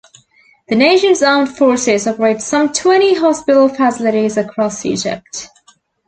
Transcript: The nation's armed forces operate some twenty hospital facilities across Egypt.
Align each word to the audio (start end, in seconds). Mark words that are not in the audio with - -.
The 0.67 0.73
nation's 0.75 1.21
armed 1.21 1.55
forces 1.55 2.07
operate 2.07 2.41
some 2.41 2.73
twenty 2.73 3.13
hospital 3.13 3.69
facilities 3.69 4.35
across 4.35 4.83
Egypt. 4.83 5.47